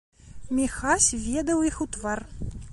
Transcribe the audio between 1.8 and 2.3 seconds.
у твар.